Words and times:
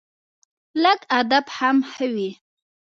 لږ 0.83 0.99
ادب 1.19 1.45
هم 1.57 1.77
ښه 1.91 2.05
وي 2.13 2.29